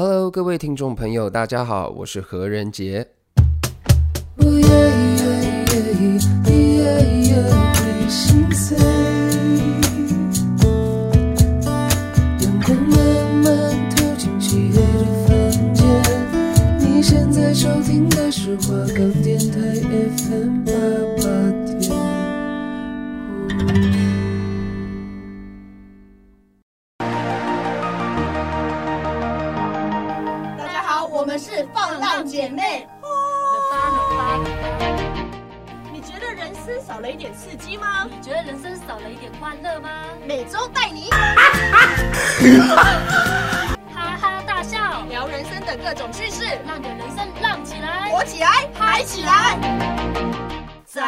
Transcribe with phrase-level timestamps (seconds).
[0.00, 3.04] Hello，各位听众朋友，大家好，我是何仁杰。
[32.48, 32.88] 姐妹。
[35.92, 38.06] 你觉得人生少了一点刺激吗？
[38.10, 39.90] 你觉得人生少了一点欢乐吗？
[40.26, 41.10] 每周带你。
[43.94, 45.04] 哈哈大笑。
[45.10, 48.08] 聊人生的各种趣事让你的人生浪起来。
[48.10, 48.66] 活起来。
[48.78, 49.58] 嗨起来。
[50.86, 51.04] 在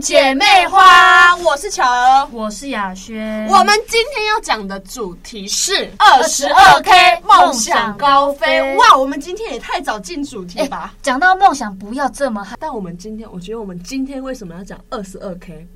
[0.00, 3.46] 姐妹花，我是巧儿，我是雅轩。
[3.48, 8.74] 我们今天要讲的主题是二十二 K 梦想高飞。
[8.76, 10.94] 哇，我们今天也太早进主题吧？
[11.02, 12.56] 讲到梦想，不要这么嗨。
[12.58, 15.66] 但我们今天，我觉得我们今天为什么要讲二十二 K？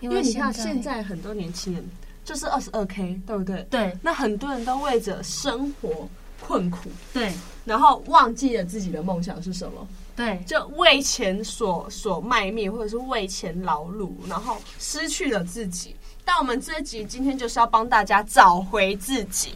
[0.00, 1.84] 因为你看现在很多年轻人
[2.24, 3.62] 就是二十二 K，对不对？
[3.70, 3.96] 对。
[4.02, 6.08] 那很多人都为着生活
[6.40, 7.32] 困苦，对，
[7.64, 9.86] 然后忘记了自己的梦想是什么。
[10.18, 15.94] 对，就为钱所所卖命，或者是为钱劳碌，然后失去了自己。
[16.24, 19.54] 但我们这集今天就是要帮大家找回自己。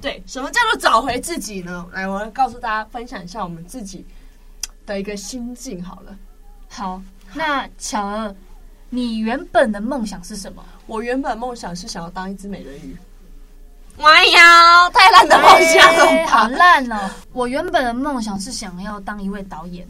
[0.00, 1.84] 对，什么叫做找回自己呢？
[1.92, 4.06] 来，我来告诉大家，分享一下我们自己
[4.86, 5.82] 的一个心境。
[5.82, 6.16] 好了，
[6.68, 7.02] 好，
[7.34, 8.32] 那巧儿，
[8.90, 10.64] 你原本的梦想是什么？
[10.86, 12.96] 我原本梦想是想要当一只美人鱼。
[14.00, 17.10] 哎呀，太烂的梦想了，欸，好烂哦！
[17.32, 19.86] 我原本的梦想是想要当一位导演，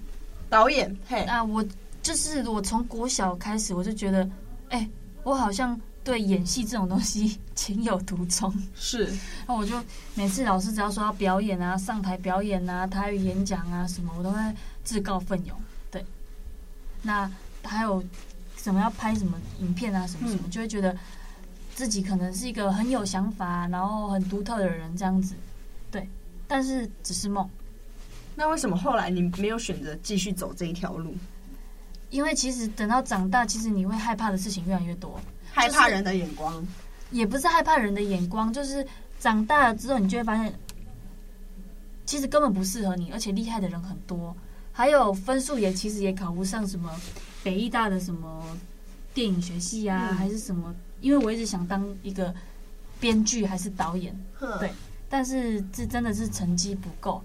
[0.49, 0.95] 导演。
[1.07, 1.65] 嘿，啊，我
[2.03, 4.23] 就是我从国小开始，我就觉得，
[4.71, 4.91] 哎，欸，
[5.23, 8.53] 我好像对演戏这种东西情有独钟。
[8.75, 9.13] 是，
[9.47, 9.75] 那我就
[10.15, 14.41] 每次老师只要说要表演啊，上台表演啊，台语演讲啊什么，我都会
[14.85, 15.57] 自告奋勇。
[15.91, 16.05] 对，
[17.03, 17.31] 那
[17.63, 18.03] 还有
[18.57, 20.97] 什么要拍什么影片啊，什么什么，嗯，就会觉得。
[21.79, 25.37] 自己可能是一个很有想法，然后很独特的人，这样子，
[25.93, 26.09] 对，
[26.49, 27.49] 但是只是梦。
[28.35, 31.15] 那为什么后来你没有选择继续走这一条路？
[32.11, 35.21] 因为其实等到长大，其实你会害怕的事情越来越多，
[35.53, 36.67] 害怕人的眼光，就是，
[37.13, 38.85] 也不是害怕人的眼光，就是
[39.21, 40.53] 长大了之后，你就会发现，
[42.07, 44.37] 其实根本不适合你，而且厉害的人很多，
[44.73, 46.91] 还有分数也其实也考不上什么
[47.45, 48.45] 北艺大的什么
[49.15, 50.75] 电影学系啊，嗯、还是什么。
[51.01, 52.35] 因为我一直想当一个
[53.01, 54.15] 编剧还是导演，
[54.59, 54.73] 对，
[55.09, 57.23] 但是这真的是成绩不够，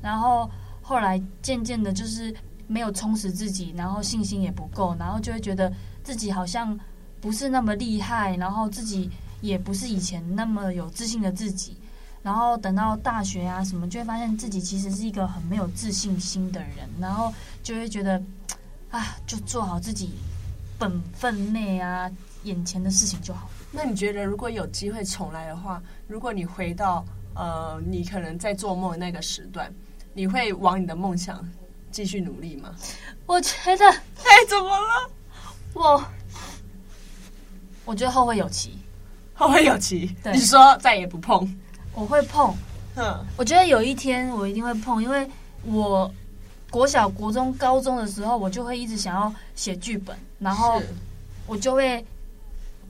[0.00, 0.50] 然后
[0.80, 2.34] 后来渐渐的，就是
[2.66, 5.72] 没有充实自己，然后信心也不够，然后就会觉得
[6.02, 6.78] 自己好像
[7.20, 9.08] 不是那么厉害，然后自己
[9.40, 11.76] 也不是以前那么有自信的自己，
[12.22, 17.32] 然后等到大学啊什么，就会发现自己其实是一个很没有自信心的人，然后
[17.62, 18.20] 就会觉得
[18.90, 20.10] 啊，就做好自己
[20.78, 22.10] 本分内啊。
[22.44, 23.48] 眼前的事情就好。
[23.70, 27.04] 那你觉得，如果有机会重来的话，如果你回到
[27.34, 29.72] 呃，你可能在做梦的那个时段，
[30.12, 31.42] 你会往你的梦想
[31.90, 32.74] 继续努力吗？
[33.24, 35.10] 我觉得，哎，怎么了？
[35.72, 36.04] 我
[37.86, 38.78] 我觉得后会有期，
[39.32, 40.14] 后会有期。
[40.22, 41.58] 对，你说再也不碰，
[41.94, 42.54] 我会碰。
[42.96, 45.26] 嗯，我觉得有一天我一定会碰，因为
[45.64, 46.12] 我
[46.70, 50.82] 国小、国中、高中的时候，我就会一直想要写剧本，然后
[51.46, 52.04] 我就会。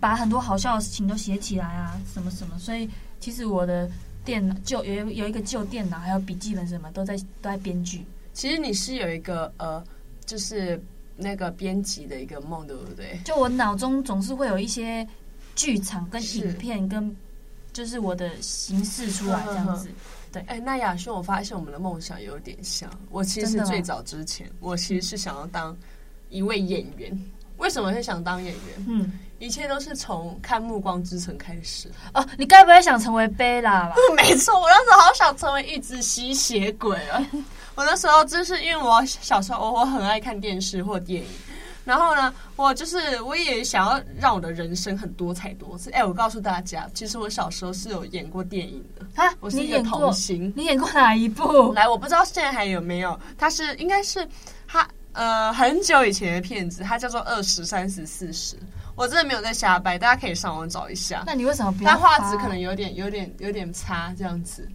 [0.02, 2.90] 把很多好笑的事情都写起来啊，什么什么，所以
[3.20, 3.88] 其实我的
[4.24, 8.04] 电脑就有有一个旧电脑，还有笔记本什么都在都在编剧。
[8.32, 9.80] 其实你是有一个呃，
[10.26, 10.82] 就是
[11.16, 13.16] 那个编辑的一个梦，对不对？
[13.24, 15.06] 就我脑中总是会有一些
[15.54, 17.16] 剧场跟影片跟
[17.72, 19.88] 就是我的形式出来这样子。
[20.32, 22.90] 对，哎，那雅轩，我发现我们的梦想有点像。
[23.08, 25.76] 我其实最早之前，我其实是想要当
[26.28, 27.16] 一位演员。
[27.62, 28.86] 为什么会想当演员？
[28.88, 29.12] 嗯。
[29.38, 32.24] 一切都是从看《暮光之城》开始哦。
[32.38, 33.96] 你该不会想成为贝拉吧？
[34.14, 37.20] 没错，我那时候好想成为一只吸血鬼啊！
[37.74, 41.28] 我那时候就是因为我小时候我我很爱看电视或电影，
[41.84, 45.90] 然后呢，我就是我也想要让我的人生很多彩多姿。
[45.90, 49.34] 哎，我告诉大家，其实我小时候是有演过电影的啊！
[49.40, 50.52] 我是一个童星。
[50.54, 51.72] 你演过哪一部？
[51.72, 53.18] 来，我不知道现在还有没有。
[53.36, 54.61] 它是应该是它
[55.12, 58.56] 呃很久以前的片子，它叫做二十三十四十。
[58.94, 61.24] 我真的没有在瞎掰，大家可以上网找一下。
[61.26, 61.90] 那你为什么不要？
[61.90, 64.68] 但画质可能有点、有点、有点差，这样子。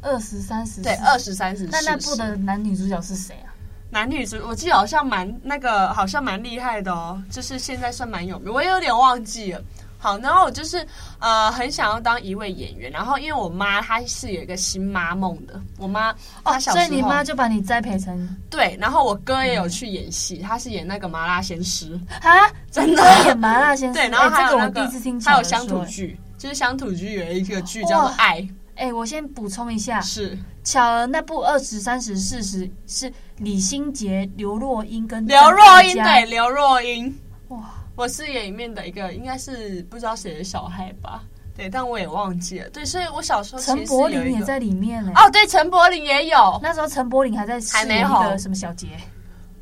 [0.00, 1.64] 二十三十对，二十三十。
[1.66, 3.54] 那那部的男女主角是谁啊？
[3.88, 7.22] 男女主，我记得好像蛮那个，好像蛮厉害的哦。
[7.30, 9.62] 就是现在算蛮有名，我也有点忘记了。
[10.02, 10.84] 好，然后我就是
[11.20, 16.10] 呃很想要当一位演员，然后因为我妈她是有一个新妈梦的，我妈
[16.42, 28.40] 哦，所以你妈就把你栽培成对，然后我哥也有去演戏，他是演那个麻辣鲜师啊， 真的演麻辣鲜师， 对，然后还有我第一次听，还有乡土剧，就是乡土剧有一个剧叫做《爱》，
[28.74, 37.16] 哎、欸，我先补充一下，是巧儿那部二十三十四十是李心洁、刘若英跟刘若英，对，刘若英，
[37.46, 37.60] 哇。
[37.94, 41.22] 我饰演里面的一个应该是不知道谁的小孩吧，
[41.56, 42.70] 对，但我也忘记了。
[42.70, 45.12] 对，所以我小时候陈柏霖也在里面呢。
[45.14, 46.58] 哦，对，陈柏霖也有。
[46.62, 48.88] 那时候陈柏霖还在饰演一个什么小杰。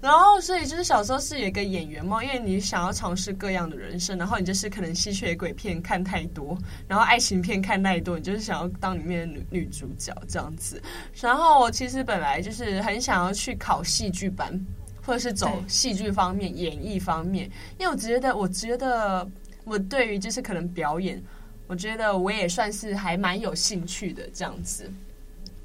[0.00, 6.56] 然后，所以就是小时候是有一个演员嘛，因为你想要尝试各样的人生，然后你就是可能吸血鬼片看太多，
[6.88, 10.82] 然后爱情片看太多，你就是想要当里面的女女主角这样子。
[11.20, 14.58] 然后我其实本来就是很想要去考戏剧班。
[15.10, 19.28] 或者是走戏剧方面、演艺方面，因为我觉得，我觉得
[19.64, 21.20] 我对于就是可能表演，
[21.66, 24.88] 我觉得我也算是还蛮有兴趣的这样子。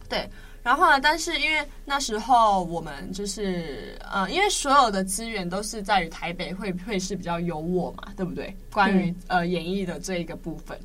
[0.10, 0.28] 对，
[0.64, 8.52] 然后呢，但是因为那时候我们就是呃，因为所有的资源都是在于台北会会是比较优渥嘛，对不对？
[8.74, 10.76] 关于呃演艺的这一个部分，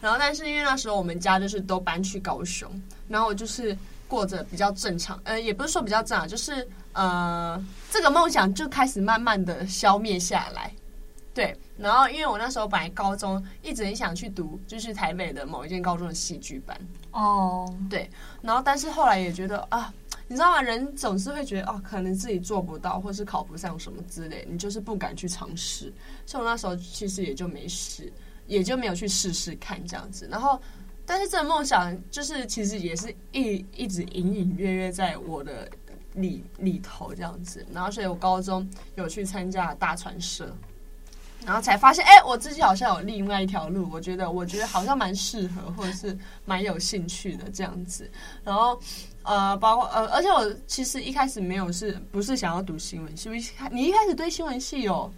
[0.00, 2.66] 然后但是因为那时候我们家就是都搬去高雄，
[3.08, 3.76] 然后我就是
[4.10, 6.68] 过着比较正常，呃，也不是说比较正常，就是。
[6.92, 10.74] 呃，这个梦想就开始慢慢的消灭下来，
[11.32, 11.56] 对。
[11.78, 16.76] 然后，因为我那时候本来高中一直很想去读，就是台北的某一间高中的戏剧班。
[17.12, 17.74] 哦，oh.
[17.88, 18.10] 对。
[18.42, 19.94] 然后，但是后来也觉得啊，
[20.26, 20.60] 你知道吗？
[20.60, 25.92] 人总是会觉得哦，可能自己做不到，或是考不上什么之类，你就是不敢去尝试。
[26.26, 28.12] 所以我那时候其实也就没试，
[28.48, 30.26] 也就没有去试试看这样子。
[30.28, 30.60] 然后，
[31.10, 35.68] 但是这个梦想就是其实也是一一直隐隐约约在我的。
[36.14, 40.52] 里里头这样子，然后所以我高中有去参加大传社，
[41.46, 48.10] 然后才发现，哎、我自己好像有另外一条路，我觉得我觉得好像蛮适合，或者是蛮有兴趣的这样子。
[48.42, 48.76] 然后
[49.22, 53.30] 呃，包括呃，而且我其实一开始没有是不是想要读新闻系？
[53.70, 55.08] 你一开始对新闻系有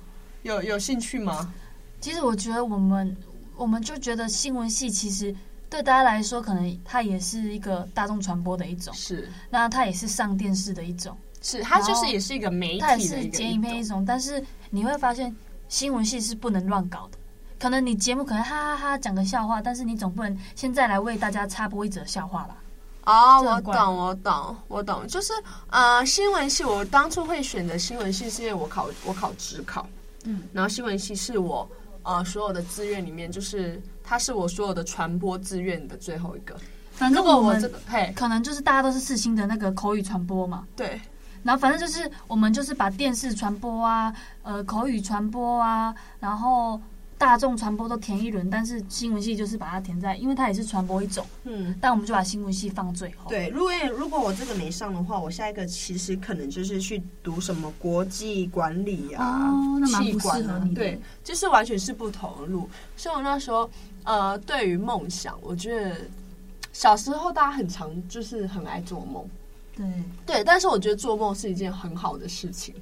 [0.42, 1.54] 有有兴趣吗？
[2.02, 3.16] 其实我觉得我们
[3.56, 5.34] 我们就觉得新闻系其实。
[5.72, 9.26] 对大家来说，可能它也是一个大众传播的一种，是。
[9.48, 11.62] 那它也是上电视的一种，是。
[11.62, 14.04] 它就是也是一个媒体的一，它也是剪影片一种。
[14.04, 15.34] 但是你会发现，
[15.70, 17.16] 新闻系是不能乱搞的。
[17.58, 22.56] 可能你节目可能哈哈哈讲个笑话，但是你总不能现在来为大家插播一则笑话吧？
[23.04, 25.08] 哦，我懂，我懂，我懂。
[25.08, 25.32] 就是
[25.70, 29.88] 呃，新闻系我当初会选择新闻系，是因为我考我考职考，
[30.24, 31.66] 嗯，然后新闻系是我
[32.02, 33.80] 呃所有的志愿里面就是。
[34.04, 36.56] 它是我所有的传播志愿的最后一个。
[36.90, 40.66] 反正我们这个嘿，可能就是大家都是四星的那个口语传播嘛。
[40.74, 41.00] 对。
[41.44, 44.12] 然后反正就是我们就是把电视传播啊，
[44.42, 46.78] 呃，口语传播啊，然后。
[47.22, 51.24] 大众传播都填一轮，但是新闻系就是把它填在，因为它也是传播一种。
[51.44, 53.30] 嗯，但我们就把新闻系放最后。
[53.30, 60.74] 对，如果如果我这个没上的话，我下一个其实可能就是去读什么国际管理啊，哦，那蛮不适合你。
[60.74, 62.68] 对，就是完全是不同的路。
[62.96, 63.70] 所以我那时候，
[64.02, 65.96] 呃，对于梦想，我觉得
[66.72, 69.24] 小时候大家很常就是很爱做梦。
[69.76, 69.86] 对
[70.26, 72.74] 对，但是我觉得做梦是一件很好的事情，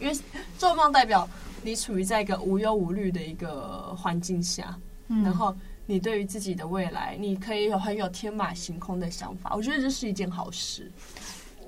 [0.00, 0.18] 因为
[0.58, 1.28] 做梦代表。
[1.64, 4.78] 你处于在一个无忧无虑的一个环境下，
[5.08, 5.56] 嗯，然后
[5.86, 10.92] 你对于自己的未来，你可以有很有天马行空的想法，我觉得这是一件好事。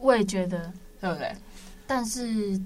[0.02, 1.34] 我也觉得，对不对？
[1.86, 2.60] 但是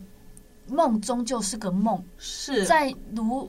[0.66, 3.48] 梦终究是个梦，是在如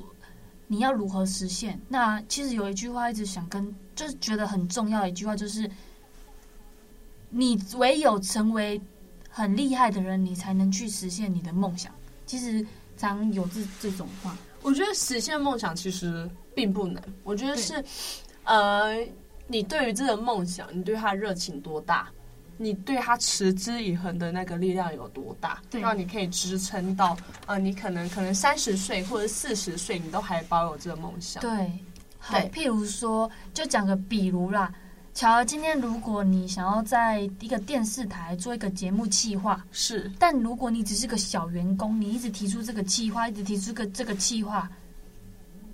[0.68, 1.82] 你要如何实现？
[1.90, 5.68] 那其实有一句话一直想跟，就是觉得很重要的一句话，就是
[7.32, 8.80] 你唯有成为
[9.28, 11.92] 很厉害的人，你才能去实现你的梦想。
[12.28, 12.64] 其实。
[13.10, 17.02] 常有这这种话，我觉得实现梦想其实并不难。
[17.24, 17.84] 我觉得是，
[18.44, 18.96] 呃，
[19.48, 22.10] 你对于这个梦想，你对他热情多大，
[22.58, 27.18] 你对他持之以恒的那个力量有多大，对让你可以支撑到
[27.48, 31.42] 呃，你可能可能三十岁或者四十岁，你都还保有这个梦想。
[31.42, 31.72] 对，
[32.20, 34.72] 好，对譬如说，就讲个比如啦。
[35.22, 44.68] 巧儿，今天如果你想要在一个电视台做一个节目企划，是，但如果你只是个小员工，你一直提出这个企划，一直提出个这个企划，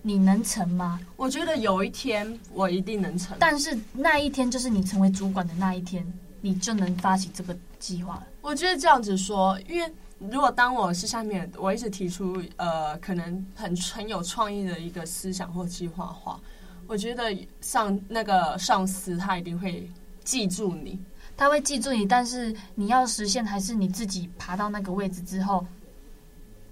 [0.01, 0.99] 你能成吗？
[1.15, 6.05] 我觉得有一天我一定能成，但是那一天就是你成为主管的那一天，
[6.41, 8.21] 你就能发起这个计划。
[8.41, 9.89] 我觉得这样子说，因为
[10.19, 16.37] 如果当我是下面，我一直提出呃，可能很很有创意的一个思想或计划的话。
[16.87, 19.89] 我觉得上那个上司他一定会
[20.23, 20.97] 记住你，
[21.35, 25.65] 他会记住你，但是你要实现还是你自己爬到那个位置之后，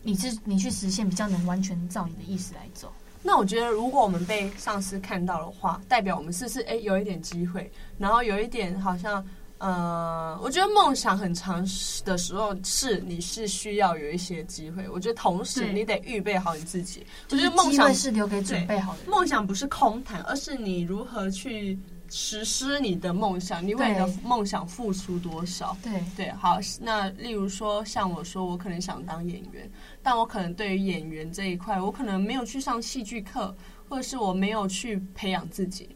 [0.02, 2.92] 你是你去实现比较能完全照你的意思来走。
[3.22, 9.26] 那我觉得，如果我们被上司看到的话，代表我们是不是哎有一点机会，然后有一点好像。
[9.66, 11.60] 呃，我觉得梦想很长
[12.06, 14.88] 的时候，是你是需要有一些机会。
[14.88, 17.04] 我觉得同时你得预备好你自己。
[17.32, 19.00] 我觉得梦想是留给准备好的。
[19.08, 21.76] 梦想不是空谈，而是你如何去
[22.12, 23.66] 实施你的梦想。
[23.66, 25.76] 你为你的梦想付出多少？
[25.82, 26.60] 对对，好。
[26.80, 29.68] 那例如说，像我说，我可能想当演员，
[30.04, 33.56] 但我可能对于演员这一块，我可能没有去上戏剧课，
[33.90, 35.96] 或者是我没有去培养自己。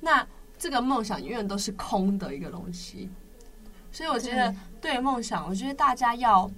[0.00, 0.26] 那
[0.60, 3.08] 这个梦想永远都是空的一个东西，
[3.90, 6.48] 所以我觉得对梦想，我觉得大家要，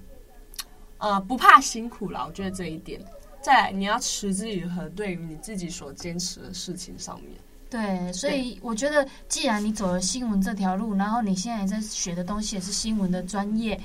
[0.99, 2.26] 呃，不怕辛苦了。
[2.26, 3.00] 我觉得这一点，
[3.40, 7.30] 再来你要持之以恒，对于你自己所坚持的事情上面。
[7.71, 13.80] 对，所以我觉得，既然你走了新闻这条路，然后你现在也在学的东西也是新闻的专业，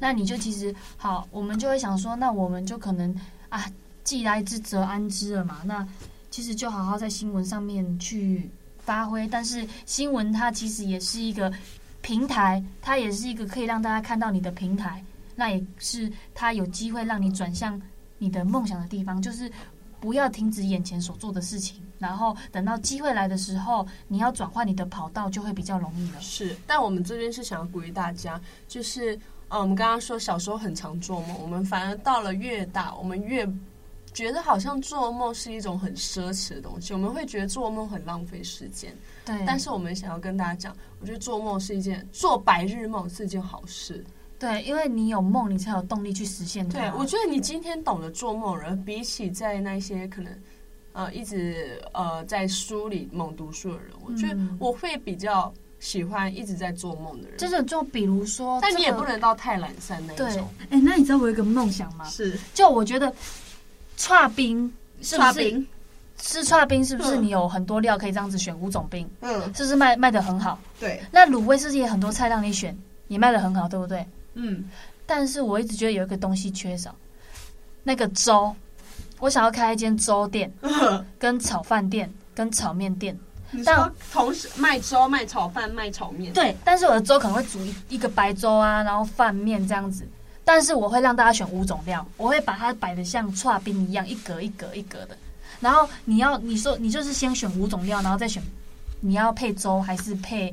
[0.00, 3.14] 那你就其实好，我们就会想说，那我们就可能
[3.48, 3.70] 啊，
[4.02, 5.62] 既来之则安之了嘛。
[5.64, 5.86] 那
[6.28, 8.50] 其实就好好在新闻上面去。
[8.90, 11.52] 发挥，但是新闻它其实也是一个
[12.00, 15.00] 平台，它也是一个可以让大家看到你的平台，
[15.36, 17.80] 那也是它有机会让你转向
[18.18, 19.22] 你的梦想的地方。
[19.22, 19.48] 就是
[20.00, 26.20] 不要停止眼前所做的事情，然后等到机会来的时候，你要转换你的跑道就会比较容易了。
[26.20, 29.14] 是，但我们这边是想要鼓励大家，就是
[29.50, 33.48] 嗯，我们刚刚说小时候很常做梦，我们反而到了越大，我们越。
[34.12, 38.92] 觉得好像做梦是一种很奢侈的东西，我们会觉得做梦很浪费时间。
[39.24, 44.04] 对，但是我们想要跟大家讲，我觉得做梦是一件做白日梦是一件好事。
[44.38, 46.78] 对，因为你有梦，你才有动力去实现它。
[46.78, 50.32] 对，我觉得你今天懂得做梦人，比起在那些可能
[50.92, 57.38] 呃一直呃在书里猛读书的人，我觉得我会比较喜欢一直在做梦的人。
[57.38, 60.48] 就是就比如说，但你也不能到太懒散那一种。
[60.70, 62.04] 哎，那你知道我有一个梦想吗？
[62.06, 63.14] 是，就我觉得。
[64.00, 65.64] 剉冰是不是？
[66.16, 67.16] 吃串冰是不是？
[67.16, 70.58] 你有很多料可以这样子选五种冰，嗯，是不是卖卖的很好？
[70.78, 71.02] 对。
[71.10, 72.76] 那卤味是不是也很多菜让你选，
[73.08, 74.06] 也卖的很好，对不对？
[74.34, 74.64] 嗯。
[75.06, 76.94] 但是我一直觉得有一个东西缺少，
[77.82, 78.54] 那个粥。
[79.18, 80.50] 我想要开一间粥店，
[81.18, 83.18] 跟炒饭店，跟炒面店。
[83.64, 86.32] 但同时卖粥、卖炒饭、卖炒面。
[86.32, 90.06] 对，但是我的粥可能会煮一一个白粥啊，然后饭面这样子。
[90.52, 95.16] 但是我会让大家选五种料，我会把它摆的像串冰一样，一格一格一格的。
[95.60, 98.42] 然后你要你说你就是先选五种料，然后再选
[98.98, 100.52] 你要配粥还是配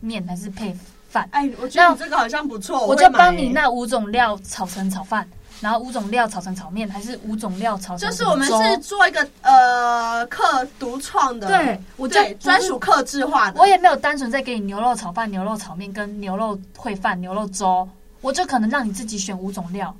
[0.00, 0.76] 面还是配
[1.08, 1.28] 饭。
[1.30, 5.24] 哎，我觉得你这个好像不错，我就帮你那五种料炒成炒饭，
[5.60, 7.98] 然后五种料炒成炒面，还是五种料炒成。
[7.98, 13.60] 就是我们是做一个呃客独创的，对，我就专属客制化的。
[13.60, 17.88] 我也没有单纯在给你牛肉炒饭、牛肉炒面跟牛肉烩饭、牛肉粥。
[18.26, 19.96] 我就可能让你自己选五种料，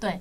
[0.00, 0.20] 对，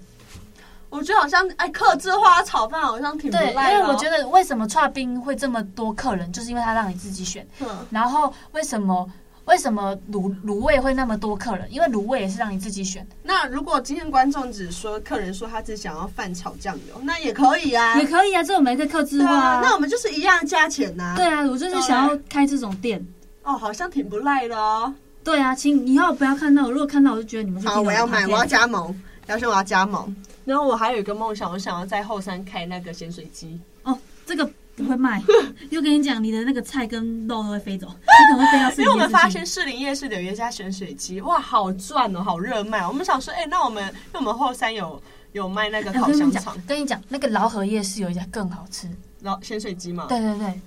[0.88, 3.54] 我觉得好像哎，客制化炒饭好像挺不赖的。
[3.54, 7.44] 对，因为我觉得为什么串冰会这么多客人，就是因为他让你自己选。
[7.60, 9.10] 嗯，然后为什么
[9.46, 11.68] 为什么卤卤味会那么多客人？
[11.74, 13.04] 因为卤味也是让你自己选。
[13.24, 19.62] 那如果今天观众只说客人说他只想要饭炒酱油，那也可以啊，也可以啊，这种没在客制化啊。
[19.64, 21.16] 那我们就是一样价钱呐。
[21.18, 23.04] 对啊，我就是想要开这种店。
[23.42, 24.94] 哦，好像挺不赖的哦。
[25.24, 26.72] 对啊，请以后不要看到我。
[26.72, 28.94] 如果看到，我就觉得你们是好，我要买，我要加盟。
[29.28, 30.14] 要是我要加盟。
[30.44, 33.60] 然后我还有一个梦想，我想要在后山开那个咸水鸡。
[33.84, 34.44] 哦，这个
[34.76, 35.22] 不会卖。
[35.70, 38.72] 又跟你讲，你的那个菜跟肉都会飞走，你可能会飞到。
[38.82, 42.86] 因为我们发现士林夜市有一家咸水鸡，哇，好赚哦，好热卖。
[42.86, 45.02] 我们想说，哎，那我们，因为我们后山有
[45.34, 46.58] 有卖那个烤香肠。
[46.68, 48.90] 跟你讲，那个饶河夜市有一家更好吃，
[49.22, 50.08] 然后咸水鸡嘛。
[50.10, 50.60] 对对对。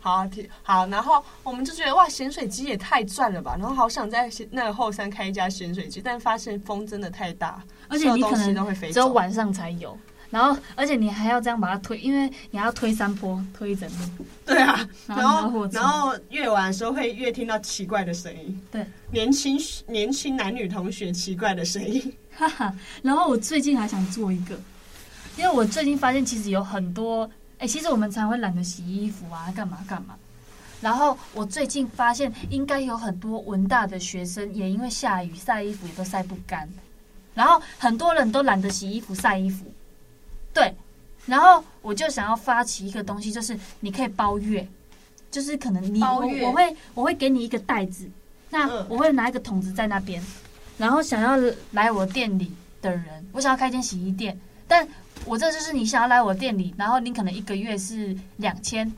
[0.00, 9.96] 好题好，然后我们就觉得哇，咸水鸡也太赚了吧，然后好想在那个后山开一家咸水鸡，但发现风真的太大，而且你可能只有晚上才有，
[10.30, 14.24] 然后而且你还要这样把它推，因为你还要推山坡，推一整路。
[14.44, 22.74] 对啊，然后然后越晚的时候会越听到奇怪的声音，对，年轻年轻男女同学奇怪的声音，哈哈。
[23.02, 24.58] 然后我最近还想做一个，
[25.36, 27.28] 因为我最近发现其实有很多。
[27.58, 30.14] 哎、欸，其实我们常会懒得洗衣服啊，干嘛干嘛。
[30.80, 36.68] 然后我最近发现，应该有很多文大的学生也因为下雨晒衣服也都晒不干。
[37.34, 39.66] 然后很多人都懒得洗衣服晒衣服，
[40.54, 40.72] 对。
[41.26, 44.66] 然后我就想要发起一个东西，就是你可以包月，
[45.28, 48.08] 就是可能你我我会我会给你一个袋子，
[48.50, 50.22] 那我会拿一个桶子在那边，
[50.76, 51.36] 然后想要
[51.72, 54.38] 来我店里的人，我想要开间洗衣店，
[54.68, 54.88] 但。
[55.24, 58.90] 我这就是你想要来我店里，然后你可能一个月是两千，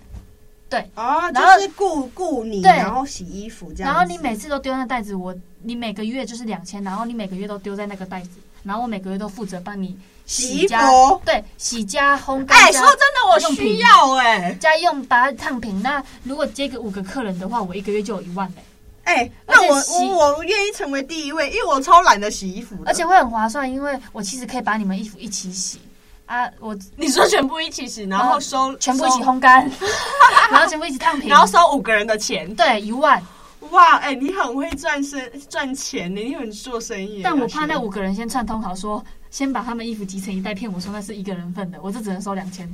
[0.69, 8.31] 对，哦，就是雇雇你，对，然后洗衣服这样，然后你每次都丢那袋子，我你每个月就是两千，然后你每个月都丢在那个袋子，
[8.63, 12.57] 然后我每个月都负责帮你洗衣服，对，洗加烘干。
[12.57, 15.83] 哎，说真的，我需要哎，家用把它烫平。
[15.83, 18.63] 那如果接个五个客人的话，我一个月就有一万嘞。
[19.03, 19.75] 哎，那我
[20.09, 25.81] 我我愿意成为第一位，因为我超懒得洗衣服，而且会很划算，因为我其实可以把你们衣服一起洗
[26.31, 26.51] 啊。
[26.61, 29.69] 我你说全部一起洗，然后收全部一起烘干，
[30.51, 33.23] 然后全部一起烫平，然后收五个人的钱，对，一万。
[33.71, 37.21] 哇，哎，你很会赚生赚钱呢，你很做生意。
[37.23, 42.69] 但我怕那五个人先串通好说，先把他们衣服集成一袋，骗我说那是一个人份的，我就只能收两千。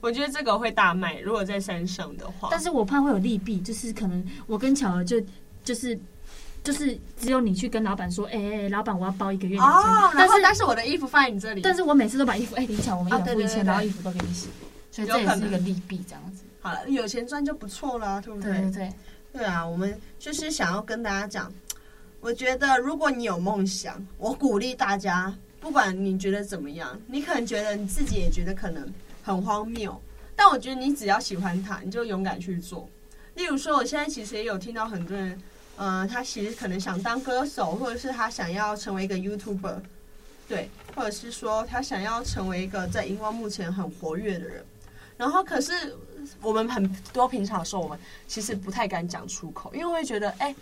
[0.00, 2.48] 我觉得这个会大卖，如果在山上的话。
[2.50, 5.20] 但是我怕会有利弊，就是可能我跟巧儿就。
[5.64, 5.98] 就是
[6.64, 14.48] 就是只有你去跟老板说，哎、老板我要包一个月两千，哦，但是但是我的衣服放在你这里，但是我每次都把衣服，哎、欸，林巧，我们一人付一千，然后衣服都给你洗，
[14.90, 16.44] 所以这也是一个利弊，这样子。
[16.60, 18.52] 好了，有钱赚就不错了，对不对？
[18.52, 18.92] 对对对，
[19.32, 21.50] 对啊，我们就是想要跟大家讲，
[22.20, 28.86] 我觉得如果你有梦想，我鼓励大家，不管你觉得怎么样，你可能觉得你自己也觉得可能
[29.22, 29.98] 很荒谬，
[30.36, 32.86] 但我觉得你只要喜欢它，你就勇敢去做。
[33.34, 35.40] 例如说，我现在其实也有听到很多人。
[35.78, 39.80] 呃，他其实可能想当歌手，或者是他想要成为一个 YouTuber，
[40.48, 44.64] 对，或者是说他想要成为一个在荧光幕前很活跃的人。
[45.16, 45.96] 然后，可是
[46.42, 50.54] 我们很多平常的时候，我们其实不太敢讲出口，因为会觉得，哎，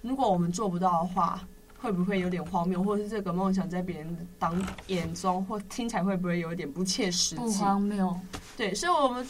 [0.00, 1.46] 如果我们做不到的话。
[1.82, 4.54] 会不会有点荒谬，或者是这个梦想在别人当
[4.86, 7.42] 眼中或听起来会不会有一点不切实际？
[7.42, 8.16] 不荒谬，
[8.56, 9.26] 对，所以我们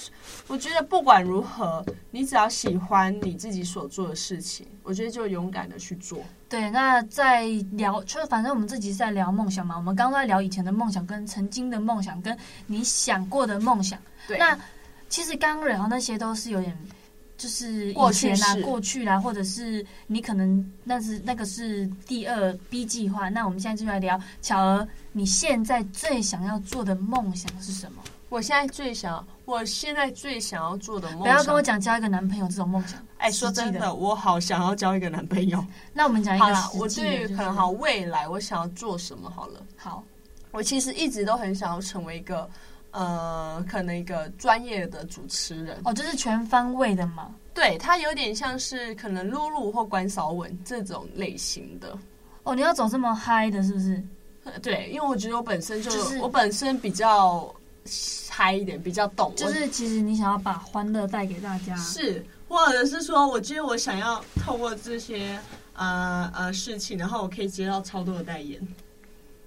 [0.49, 6.19] 我觉得不管如何，你只要喜欢你自己所做的事情，我觉得就勇敢的去做。
[6.47, 13.99] 对，那在聊，就是反正我们自己是在聊梦想嘛，我们刚刚在聊以前的梦想，跟曾经的梦想，跟你想过的梦想。
[14.29, 14.59] 对，那
[15.09, 16.77] 其实刚刚聊那些都是有点。
[17.43, 23.29] 就是以前啦，过去啦，或者是你可能那是那个是第二 B 计划。
[23.29, 28.03] 那我们现在就来聊巧儿，你现在最想要做的梦想是什么？
[28.29, 32.97] 我现在最想，我现在最想要做的梦想，不要跟我讲交一个男朋友这种梦想。
[33.19, 35.67] 哎，说真的，我好想要交一个男朋友。
[35.93, 39.29] 那我们讲一个，好，我对于可能好未来，我想要做什么？
[39.29, 40.05] 好了，好，
[40.53, 42.49] 我其实一直都很想要成为一个。
[42.93, 47.35] 呃，可能一个专业的主持人哦，就是全方位的嘛。
[47.55, 51.99] 对，他有点像是可能露露或关少文这种类型的。
[52.45, 54.03] 哦，你要走这么嗨的，是不是？
[54.61, 57.55] 对，因为我觉得我本身就，就是我本身比较
[58.29, 59.33] 嗨一点，比较懂。
[59.37, 65.39] 就是其实你想要把欢乐带给大家，是，或者是说，我觉得我想要透过这些
[65.75, 68.61] 呃呃事情，然后我可以接到超多的代言。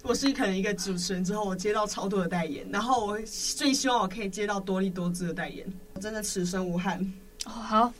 [0.07, 5.65] 我是可能一个主持人之后，我接到超多的代言，然后我最希望我可以接到多利多姿的代言，
[5.95, 7.01] 我真的此生无憾。
[7.45, 7.93] 哦，好，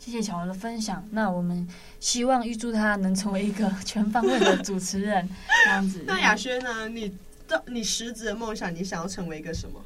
[0.00, 1.06] 谢谢小王的分享。
[1.12, 1.66] 那我们
[2.00, 5.28] 希望预祝他能成为一个全方位的主持人，
[5.64, 6.02] 这样子。
[6.08, 6.88] 那雅轩呢？
[6.88, 9.80] 你的你实质的梦想，你想要成为一个什么？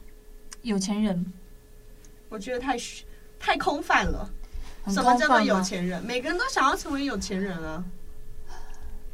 [0.63, 1.33] 有钱人？
[2.31, 2.79] 我觉得太
[3.39, 4.27] 太空泛了。
[4.87, 6.03] 什么叫做有钱人？
[6.03, 7.85] 每个人都想要成为有钱人啊。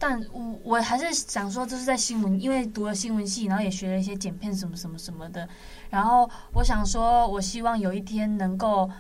[0.07, 5.49] 但我我还是想说，就是在新闻，因为读了新闻系，然后也学了一些剪片什么什么什么的。
[5.89, 8.91] 然后我想说，我希望有一天能够，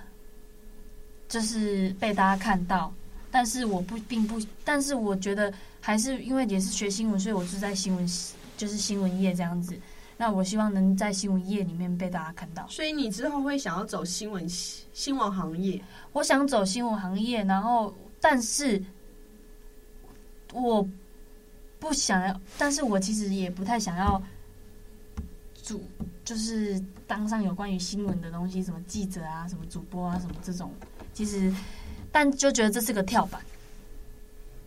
[1.28, 2.90] 就是被大家看到。
[3.30, 8.08] 但是我不并不，但是我觉得还是因为也是学新闻，所以我是在新闻，
[8.56, 9.78] 就是新闻业这样子。
[10.16, 12.66] 那我希望能在新闻业里面被大家看到。
[12.70, 15.82] 所以你之后会想要走新闻新闻行业？
[16.14, 18.82] 我想走新闻行业，然后但是。
[20.54, 20.88] 我
[21.80, 24.22] 不想要，但是我其实也不太想要
[25.62, 25.82] 主，
[26.24, 30.72] 就是当上有关于新闻的东西，什么记者啊，什么主播啊，什么这种。
[31.12, 31.52] 其实，
[32.12, 33.40] 但就觉得这是个跳板。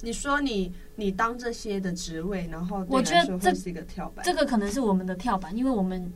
[0.01, 6.11] 你说你你当这些的职位，然后我觉得这是一个跳板，这个可能是我们的跳板，因为我们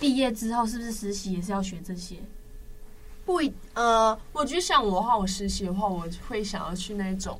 [0.00, 2.16] 毕业之后是不是实习也是要学这些？
[3.26, 3.40] 不，
[3.74, 7.38] 呃，我觉得像我的话，我实习的话，我会想要去那种。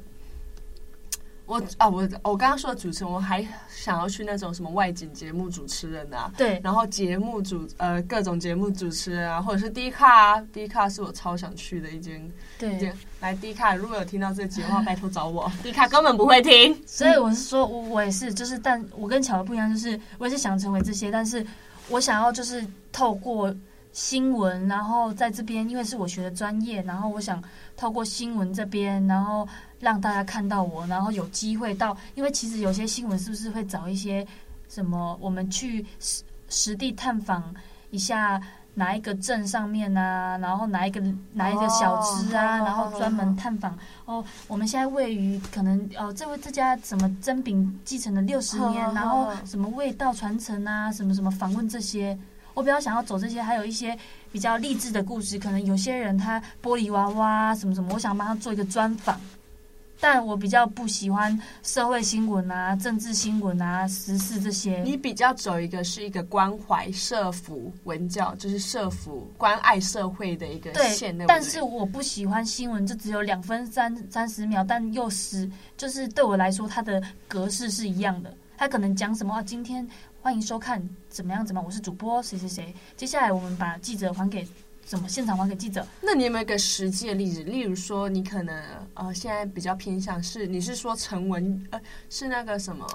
[1.47, 21.47] 我啊，我我刚刚说的主持人，我还想要去那种什么外景节目主持人啊，对，然后节目主呃各种节目主持人啊，或者是 D 卡啊，D 卡是我超想去的一间，对，一间来 D 卡，如果有听到这集的话，拜托找我， D 卡根本不会听，所以我是说我我也是，就是但我跟巧儿不一样，就是我也是想成为这些，但是
[21.91, 23.55] 我想要就是透过
[23.95, 27.43] 新闻，然后在这边，因为是我学的专业，然后我想
[27.75, 29.49] 透过新闻这边，然后。
[29.81, 34.27] 让大家看到我，然后有机会到，因为其实有些新闻是不是会找一些
[34.67, 37.55] 什么，我们去实实地探访
[37.91, 38.41] 一下
[38.73, 41.03] 哪一个镇上面啊，然后哪一个
[41.35, 44.25] 哪一个小吃啊，然后专门探访哦。
[44.49, 52.19] 我们现在位于可能哦，这位这家什么珍饼继承了六十年，然后什么味道传承啊，什么什么访问这些。
[52.55, 53.97] 我比较想要走这些，还有一些
[54.33, 55.38] 比较励志的故事。
[55.38, 59.21] 可能有些人他玻璃娃娃什么什么，我想帮他做一个专访。
[60.01, 64.83] 但我比较不喜欢社会新闻啊、政治新闻啊、时事这些。
[64.83, 71.17] 你比较走一个是一个关怀社福文教，就是社福关爱社会的一个线。
[71.17, 78.37] 对，但是我不喜欢新闻，就只有两分三三十秒，但又是就是对我来说，它的格式是一样的。
[78.59, 79.43] 他可能讲什么？
[79.45, 79.88] 今天
[80.25, 81.45] 欢迎收看怎么样？
[81.45, 81.67] 怎么样？
[81.67, 82.75] 我是主播谁谁谁。
[82.97, 84.49] 接下来我们把记者还给。
[84.83, 85.87] 怎么现场还给记者？
[86.01, 87.43] 那你有没有一个实际的例子？
[87.43, 92.87] 例如说，你可能呃，现在比较偏向是，你是说成文呃，是那个什么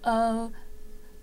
[0.00, 0.50] 呃，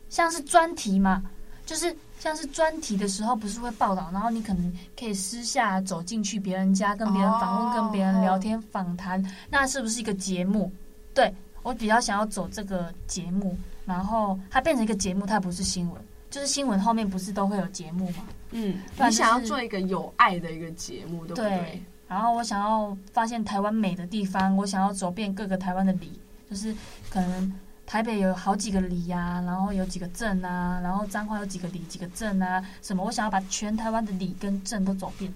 [0.08, 1.22] 像是专题嘛，
[1.66, 10.72] 就是像是专题的时候，不是会报道，然后你可能可以私下走进去别人家，跟别人访问，哦、跟别人聊天访谈，那是不是一个节目？
[11.14, 16.02] 对，我比较想要走这个节目，然后它变成一个节目，它不是新闻。
[16.30, 18.26] 就是新闻后面不是都会有节目吗？
[18.50, 21.50] 嗯，你想要做一个有爱的一个节目，对不对？
[21.50, 21.84] 对。
[22.08, 26.20] 然后我想要发现台湾美的地方，我想要走遍各个台湾的里，
[26.50, 26.76] 就是
[27.08, 27.54] 可能
[27.86, 33.04] 台北有好几个里呀、啊，然后有几个镇啊，然后彰化有几个里几个镇啊，什么？
[33.04, 35.32] 我想要把全台湾的里跟镇都走遍。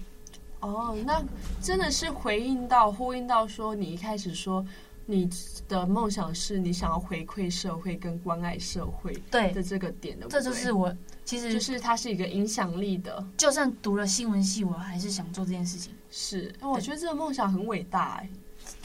[0.58, 1.22] 哦，那
[1.62, 4.66] 真的是回应到呼应到说，你一开始说。
[5.10, 5.26] 你
[5.66, 10.94] 的梦想是你想要回馈社会跟关爱社会对的这个点的，这就是我
[11.24, 13.26] 其实就是它是一个影响力的。
[13.38, 15.94] 就算读了新闻系，我还是想做这件事情。
[16.10, 18.28] 是，我觉得这个梦想很伟大哎。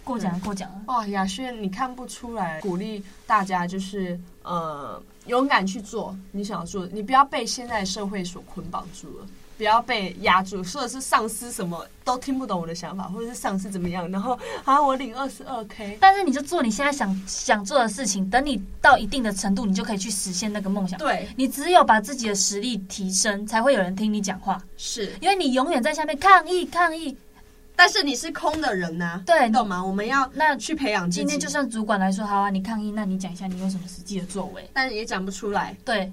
[0.05, 0.83] 过奖，过奖了。
[0.87, 9.27] 哇，雅轩，你看不出来，鼓励大家就是呃勇敢去做你想要做的，你不要被现在社会所捆绑住了。
[9.57, 20.97] 不要被压住，或者是上司什么都听不懂我的想法，或者是上司怎么样，然后啊，我领二十二 k，但是你就做你现在想想做的事情，等你到一定的程度，你就可以去实现那个梦想。
[20.99, 24.61] 对，你只有把自己的实力提升，才会有人听你讲话。
[24.75, 27.15] 是，因为你永远在下面抗议抗议，
[27.75, 29.83] 但是你是空的人呐、啊，对，懂吗？
[29.85, 31.09] 我们要那去培养。
[31.09, 35.75] 今天就算主管来说好啊，你抗议，那你讲一下你有什么实际的作为，但是也讲不出来。
[35.85, 36.11] 对，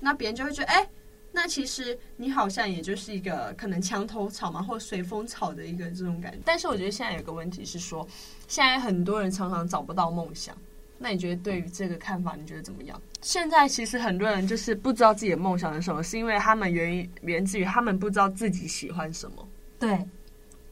[0.00, 0.80] 那别人就会觉得哎。
[0.80, 0.88] 欸
[1.36, 6.38] 那其实你好像也就是一个可能墙头草嘛，或随风草的一个这种感觉。
[6.44, 8.06] 但是我觉得现在有个问题是说，
[8.46, 10.56] 现在很多人常常找不到梦想。
[10.96, 13.02] 那你觉得对于这个看法，你觉得怎么样？
[13.20, 19.48] 现在其实很多人就是不知道自己的梦想是什么，是因为他们源于源自于他们不知道自己喜欢什么。
[19.76, 20.06] 对，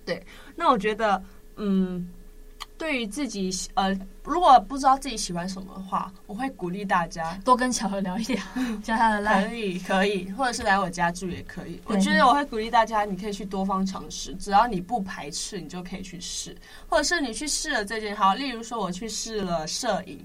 [0.04, 0.24] 对。
[0.54, 1.20] 那我觉得，
[1.56, 2.08] 嗯。
[2.82, 8.42] 对于自己呃，如果不知道自己喜欢什么的话，我会鼓励大家多跟小何聊一聊，
[8.82, 11.80] 加他的赖可以可以，或者是来我家住也可以。
[11.84, 16.56] 我觉得我会鼓励大家，你可以去多方尝试，只要你不排斥，你就可以去试。
[16.88, 20.20] 或者是你去试了这件好，例如说我去试了摄影，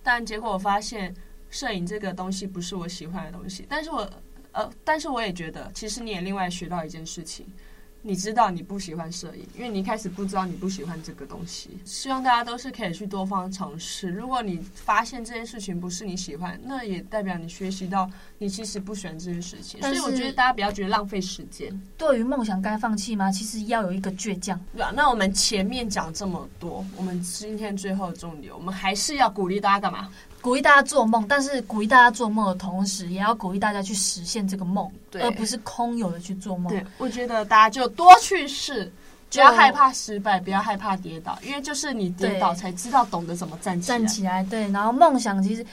[0.00, 1.12] 但结果我发现
[1.50, 3.66] 摄影这个东西不是我喜欢的东西。
[3.68, 4.08] 但是我
[4.52, 7.44] 呃，但是我也觉得，其实你也另外学到一件事情。
[8.02, 11.70] 你知道你不喜欢摄影，因为你一开始不知道你不喜欢这个东西。
[11.84, 14.08] 希望大家都是可以去多方尝试。
[14.08, 19.80] 如果你发现这件事情不是你喜欢，那也代表你学习到你其实不喜欢这件事情。
[19.82, 21.78] 所以我觉得大家不要觉得浪费时间。
[21.98, 23.30] 对于梦想该放弃吗？
[23.30, 24.58] 其实要有一个倔强。
[24.74, 30.08] 对啊，那我们前面讲这么多，我们今天最后重点，我们还是要鼓励大家干嘛？
[30.40, 36.72] 鼓励大家做梦，但是鼓励大家做梦的同时，也要鼓励大家去实现这个梦，对，而不是空有的去做梦。
[36.72, 38.90] 对，我觉得大家就多去试，
[39.30, 43.98] 不要害怕失败，不要害怕跌倒，因为就是你跌倒才知道懂得怎么站起来。
[43.98, 44.70] 站起来，对。
[44.70, 45.64] 然后梦想其实，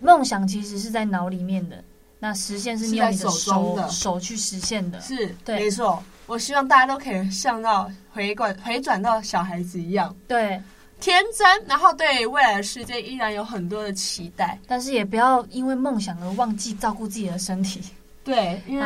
[0.00, 1.84] 梦想其实是在脑里面的，
[2.18, 5.00] 那实现是你用你的手手中的手去实现的。
[5.00, 6.02] 是，对，没错。
[6.26, 10.16] 我希望大家都可以像到回转回转到小孩子一样。
[10.26, 10.60] 对。
[11.00, 17.80] 天真，然后对未来的世界依然有很多的期待，但是也不要因为梦想而忘记照顾自己的身体。
[18.24, 18.84] 对，因为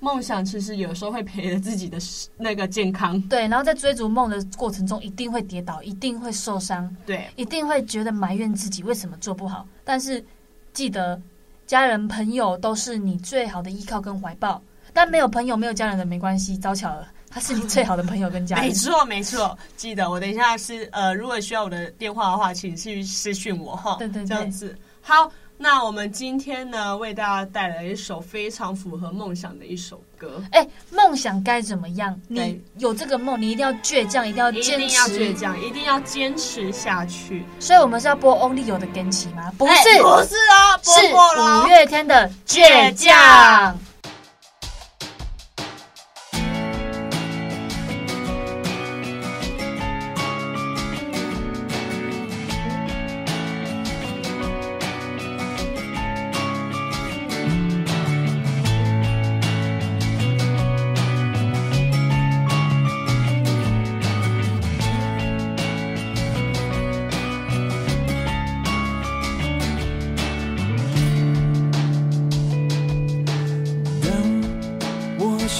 [0.00, 1.98] 梦想其实有时候会陪着自己的
[2.38, 3.20] 那个健康。
[3.22, 9.66] 对，然后在追逐梦的过程中，一定会跌倒，一定会受伤，对，一定会觉得埋怨自己为什么做不好。
[9.84, 10.24] 但是
[10.72, 11.20] 记得，
[11.66, 14.62] 家人朋友都是你最好的依靠跟怀抱。
[14.94, 17.06] 但没有朋友、没有家人的没关系，糟巧了。
[17.30, 18.64] 他是你最好的朋友跟家人。
[18.68, 23.96] 没错没错，记得我等一下是呃，如果需要我的电话的话，请去私讯我哈。
[23.98, 24.76] 对对对，这样子。
[25.00, 30.42] 好，那我们今天呢，为大家带来一首非常符合梦想的一首歌。
[30.52, 32.18] 哎，梦想该怎么样？
[32.28, 37.44] 你有这个梦，你一定要倔强，一定要坚持，一定要倔强，一定要坚持下去。
[37.58, 39.50] 所以我们是要播 Only 有的《坚持》吗？
[39.56, 43.74] 不是，不是啊，是五月天的《倔强》。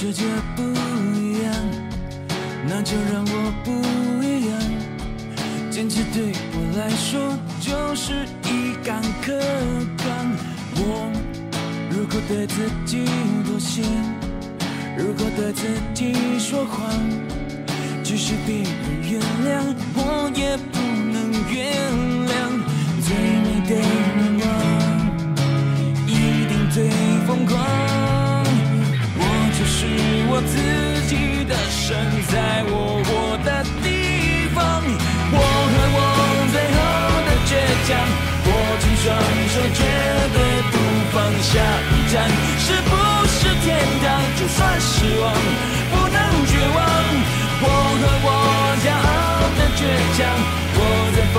[0.01, 0.23] 世界
[0.55, 0.63] 不
[1.13, 1.53] 一样
[2.65, 3.69] 那就让我不
[4.25, 4.57] 一样。
[5.69, 9.37] 坚持对我来说就是一杆可
[10.01, 10.31] 观。
[10.77, 11.11] 我
[11.89, 13.03] 如果对自己
[13.43, 13.81] 妥协，
[14.97, 16.89] 如果对自己说谎，
[18.01, 18.71] 即使别人
[19.03, 20.79] 原谅，我也不
[21.11, 21.75] 能原
[22.25, 22.31] 谅。
[23.03, 24.47] 最美的愿望，
[26.07, 26.89] 一定最
[27.27, 27.78] 疯狂。
[30.41, 31.95] 自己的神，
[32.31, 34.83] 在我活的地方。
[35.31, 35.99] 我和我
[36.51, 36.77] 最后
[37.27, 37.51] 的倔
[37.87, 37.89] 强，
[38.45, 38.49] 握
[38.79, 39.05] 紧双
[39.53, 39.79] 手，绝
[40.33, 40.37] 对
[40.71, 40.75] 不
[41.11, 41.17] 放。
[41.39, 42.91] 下一站是不
[43.27, 43.67] 是天
[44.03, 44.05] 堂？
[44.37, 45.23] 就算失望，
[45.91, 46.77] 不能绝望。
[47.61, 47.65] 我
[47.99, 48.27] 和我
[48.83, 49.07] 骄傲
[49.57, 49.81] 的倔
[50.17, 50.19] 强，
[50.75, 50.79] 我
[51.15, 51.37] 在风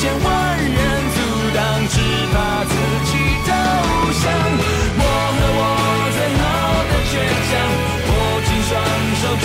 [0.00, 0.80] 千万人
[1.12, 1.20] 阻
[1.54, 1.60] 挡，
[1.92, 2.00] 只
[2.32, 2.72] 怕自
[3.04, 3.12] 己
[3.44, 3.52] 投
[4.16, 4.24] 降。
[4.96, 5.04] 我
[5.36, 5.62] 和我
[6.16, 6.42] 最后
[6.88, 7.52] 的倔强，
[8.08, 8.10] 握
[8.48, 8.72] 紧双
[9.20, 9.22] 手，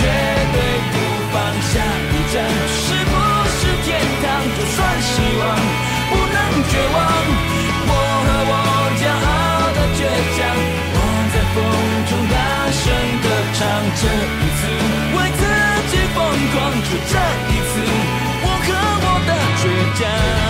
[0.56, 0.56] 对
[0.88, 0.96] 不
[1.28, 1.76] 放下。
[2.08, 2.40] 一站
[2.72, 3.12] 是不
[3.52, 4.24] 是天堂？
[4.56, 5.44] 就算失望，
[6.08, 6.36] 不能
[6.72, 6.96] 绝望。
[7.84, 7.92] 我
[8.24, 8.52] 和我
[8.96, 9.28] 骄傲
[9.76, 10.00] 的倔
[10.38, 10.40] 强，
[10.96, 10.98] 我
[11.34, 11.56] 在风
[12.08, 12.34] 中大
[12.72, 12.80] 声
[13.20, 13.60] 歌唱。
[14.00, 14.08] 这
[14.40, 14.60] 一次
[15.12, 15.44] 为自
[15.92, 17.14] 己疯狂，就这
[17.44, 17.76] 一次，
[18.40, 18.68] 我和
[19.04, 20.45] 我的倔强。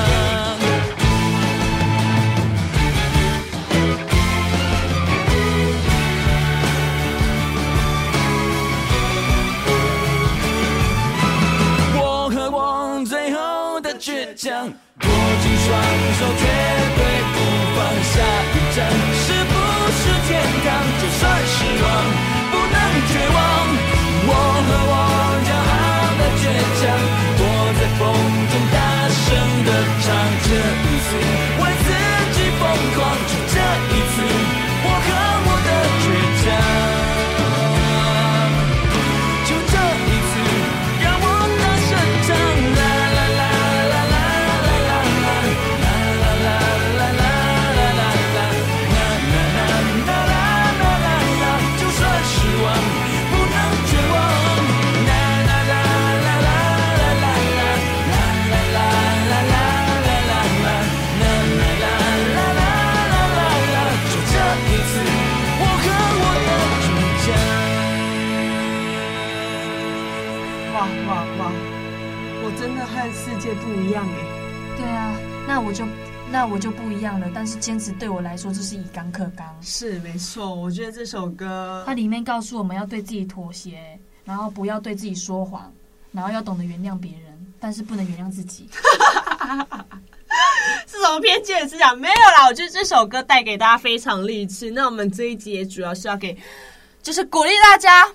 [73.96, 75.16] 样哎，对啊，
[75.48, 75.84] 那我就
[76.30, 77.26] 那我就不一样了。
[77.34, 80.54] 但是坚持对我来说就是以刚克刚，是没错。
[80.54, 85.72] 我觉得这首歌它里面告诉我们要对自己妥协，然后不要对自己说谎，
[86.12, 88.68] 然后要懂得原谅别人，但是不能原谅自己。
[90.86, 91.96] 是什么偏见的思想？
[91.98, 94.70] 没有啦，我觉得这首歌带给大家非常励志。
[94.70, 96.36] 那我们这一集也主要是要给，
[97.02, 98.06] 就是鼓励大家。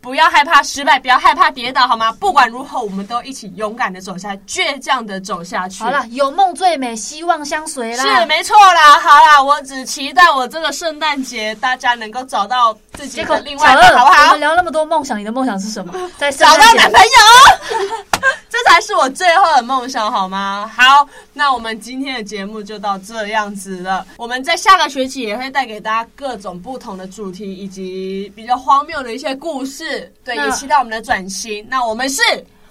[0.00, 2.12] 不要害怕失败，不要害怕跌倒，好吗？
[2.12, 5.82] 不管如何，我们都一起勇敢的走下去，倔强的走下去。
[5.82, 8.04] 好了，有梦最美，希望相随啦。
[8.04, 8.98] 是没错啦。
[9.00, 14.24] 好啦，我只期待我这个圣诞节，大家能够找到自己的另外一个，好不好？
[14.26, 15.92] 我们聊那么多梦想，你的梦想是什么？
[16.16, 18.20] 在找到男朋友，
[18.64, 20.70] 这才是我最后的梦想，好吗？
[20.74, 24.04] 好，那我们今天的节目就到这样子了。
[24.16, 30.12] 我们在下个学期也会带给大家各种不同的主题，以及比较荒谬的一些故事。
[30.24, 31.64] 对，也期待我们的转型。
[31.68, 32.20] 那我们是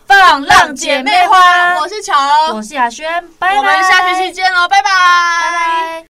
[0.05, 2.13] 放浪姐妹花，我是乔，
[2.53, 3.57] 我是雅轩，拜拜。
[3.57, 4.89] 我们下学期见喽，拜拜。
[5.41, 6.05] 拜拜。